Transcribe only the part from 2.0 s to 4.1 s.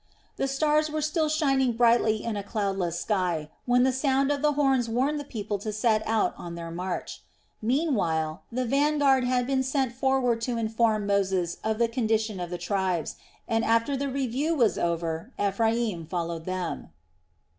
in a cloudless sky when the